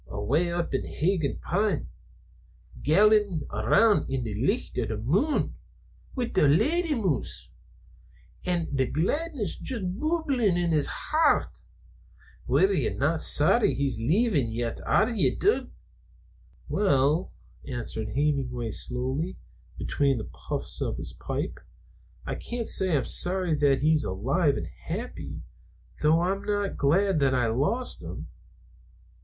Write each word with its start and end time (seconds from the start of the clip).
Awa' 0.09 0.49
up 0.49 0.73
on 0.73 0.81
Higan' 0.83 1.37
Pond, 1.43 1.85
gallantin' 2.81 3.45
around 3.51 4.11
i' 4.11 4.19
the 4.19 4.33
licht 4.33 4.75
o' 4.79 4.85
the 4.87 4.97
mune 4.97 5.53
wi' 6.15 6.31
a 6.37 6.47
lady 6.47 6.95
moose, 6.95 7.51
an' 8.43 8.67
the 8.75 8.87
gladness 8.87 9.59
juist 9.59 9.83
bubblin' 9.99 10.57
in 10.57 10.71
his 10.71 10.87
hairt. 11.11 11.61
Ye're 12.49 12.95
no 12.95 13.17
sorry 13.17 13.75
that 13.75 13.77
he's 13.77 13.99
leevin' 13.99 14.51
yet, 14.51 14.81
are 14.87 15.07
ye, 15.13 15.35
Dud?" 15.35 15.69
"Well," 16.67 17.31
answered 17.67 18.07
Hemenway 18.09 18.71
slowly, 18.71 19.37
between 19.77 20.17
the 20.17 20.23
puffs 20.47 20.81
of 20.81 20.97
his 20.97 21.13
pipe, 21.13 21.59
"I 22.25 22.33
can't 22.33 22.67
say 22.67 22.97
I'm 22.97 23.05
sorry 23.05 23.53
that 23.53 23.81
he's 23.81 24.03
alive 24.03 24.57
and 24.57 24.65
happy, 24.65 25.43
though 26.01 26.21
I'm 26.21 26.43
not 26.43 26.75
glad 26.75 27.19
that 27.19 27.35
I 27.35 27.45
lost 27.49 28.01
him. 28.01 28.29